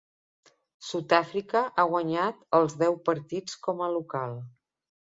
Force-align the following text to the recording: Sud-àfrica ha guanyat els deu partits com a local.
Sud-àfrica 0.87 1.61
ha 1.83 1.87
guanyat 1.93 2.43
els 2.61 2.77
deu 2.83 2.99
partits 3.11 3.63
com 3.69 3.87
a 3.87 3.93
local. 3.99 4.37